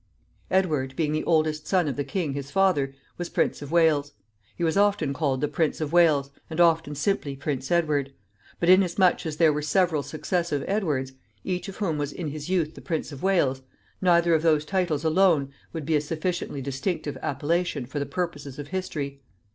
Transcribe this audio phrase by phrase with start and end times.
[0.49, 4.13] Edward, being the oldest son of the king his father, was Prince of Wales.
[4.57, 8.11] He was often called the Prince of Wales, and often simply Prince Edward;
[8.59, 11.11] but, inasmuch as there were several successive Edwards,
[11.43, 13.61] each of whom was in his youth the Prince of Wales,
[14.01, 18.69] neither of those titles alone would be a sufficiently distinctive appellation for the purposes of
[18.69, 19.21] history.